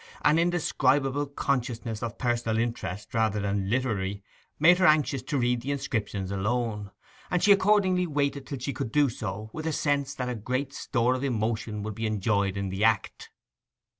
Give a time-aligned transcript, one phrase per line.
[0.25, 4.23] An indescribable consciousness of personal interest rather than literary
[4.57, 6.89] made her anxious to read the inscription alone;
[7.29, 10.73] and she accordingly waited till she could do so, with a sense that a great
[10.73, 13.29] store of emotion would be enjoyed in the act.